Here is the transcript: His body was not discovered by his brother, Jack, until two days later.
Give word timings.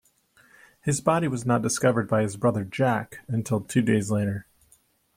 His 0.81 0.99
body 0.99 1.27
was 1.27 1.45
not 1.45 1.61
discovered 1.61 2.07
by 2.07 2.23
his 2.23 2.35
brother, 2.35 2.63
Jack, 2.63 3.19
until 3.27 3.61
two 3.61 3.83
days 3.83 4.09
later. 4.09 4.47